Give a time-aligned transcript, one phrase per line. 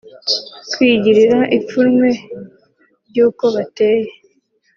[0.71, 2.07] Kwigirira ipfunwe
[3.09, 4.09] ry’uko bateye